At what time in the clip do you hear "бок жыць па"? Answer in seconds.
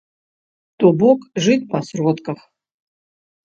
1.03-1.85